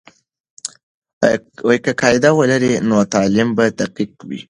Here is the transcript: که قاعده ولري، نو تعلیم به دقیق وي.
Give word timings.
که 1.83 1.91
قاعده 2.01 2.29
ولري، 2.39 2.73
نو 2.87 2.97
تعلیم 3.13 3.49
به 3.57 3.65
دقیق 3.79 4.11
وي. 4.27 4.39